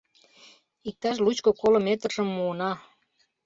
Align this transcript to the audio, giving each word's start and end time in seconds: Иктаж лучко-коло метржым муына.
Иктаж 0.89 1.17
лучко-коло 1.25 1.79
метржым 1.87 2.27
муына. 2.35 2.71